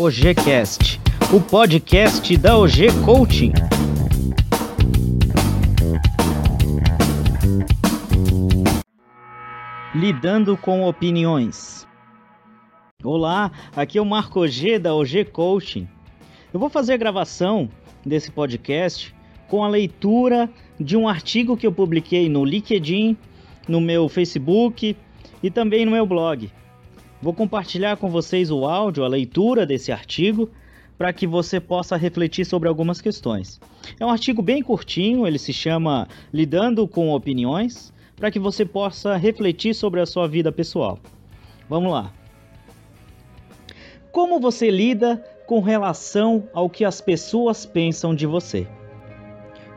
[0.00, 1.00] OGCast,
[1.34, 3.52] o podcast da OG Coaching.
[9.92, 11.84] Lidando com opiniões.
[13.02, 15.88] Olá, aqui é o Marco OG da OG Coaching.
[16.54, 17.68] Eu vou fazer a gravação
[18.06, 19.12] desse podcast
[19.48, 23.16] com a leitura de um artigo que eu publiquei no LinkedIn,
[23.66, 24.96] no meu Facebook
[25.42, 26.52] e também no meu blog.
[27.20, 30.48] Vou compartilhar com vocês o áudio, a leitura desse artigo,
[30.96, 33.60] para que você possa refletir sobre algumas questões.
[33.98, 39.16] É um artigo bem curtinho, ele se chama Lidando com Opiniões, para que você possa
[39.16, 40.98] refletir sobre a sua vida pessoal.
[41.68, 42.12] Vamos lá.
[44.12, 48.66] Como você lida com relação ao que as pessoas pensam de você?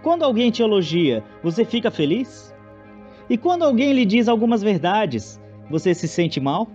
[0.03, 2.53] Quando alguém te elogia, você fica feliz?
[3.29, 6.67] E quando alguém lhe diz algumas verdades, você se sente mal?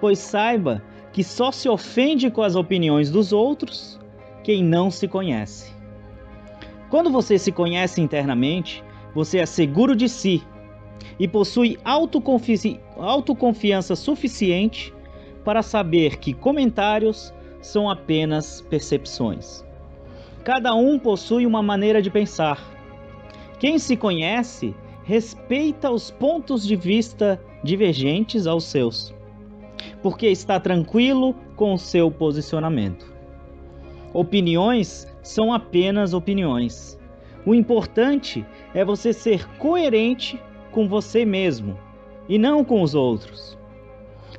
[0.00, 0.82] Pois saiba
[1.12, 3.98] que só se ofende com as opiniões dos outros
[4.44, 5.74] quem não se conhece.
[6.90, 10.42] Quando você se conhece internamente, você é seguro de si
[11.18, 14.92] e possui autoconfi autoconfiança suficiente
[15.44, 19.64] para saber que comentários são apenas percepções.
[20.44, 22.62] Cada um possui uma maneira de pensar.
[23.58, 29.15] Quem se conhece respeita os pontos de vista divergentes aos seus
[30.06, 33.12] porque está tranquilo com o seu posicionamento.
[34.14, 36.96] Opiniões são apenas opiniões.
[37.44, 40.40] O importante é você ser coerente
[40.70, 41.76] com você mesmo
[42.28, 43.58] e não com os outros.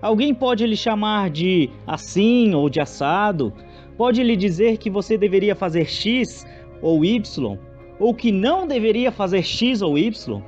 [0.01, 3.51] Alguém pode lhe chamar de assim ou de assado,
[3.97, 6.47] pode lhe dizer que você deveria fazer X
[6.81, 7.57] ou Y,
[7.99, 10.41] ou que não deveria fazer X ou Y,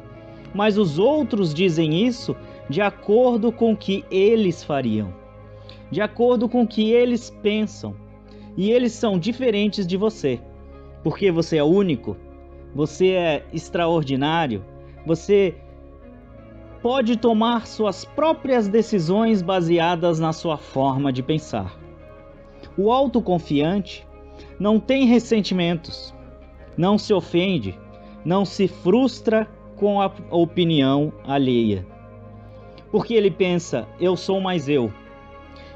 [0.55, 2.33] mas os outros dizem isso
[2.69, 5.11] de acordo com o que eles fariam,
[5.89, 7.95] de acordo com o que eles pensam.
[8.55, 10.39] E eles são diferentes de você,
[11.03, 12.15] porque você é único,
[12.75, 14.63] você é extraordinário,
[15.05, 15.55] você
[16.81, 21.79] pode tomar suas próprias decisões baseadas na sua forma de pensar.
[22.77, 24.05] O autoconfiante
[24.59, 26.13] não tem ressentimentos,
[26.77, 27.79] não se ofende,
[28.25, 31.85] não se frustra com a opinião alheia
[32.91, 34.91] porque ele pensa, eu sou mais eu.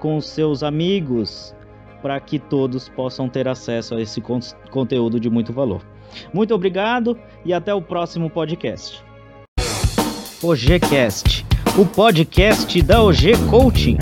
[0.02, 1.54] com seus amigos
[2.02, 5.80] para que todos possam ter acesso a esse con conteúdo de muito valor.
[6.34, 9.00] Muito obrigado e até o próximo podcast.
[10.42, 11.46] OGCast,
[11.78, 13.98] o podcast da OG Coaching.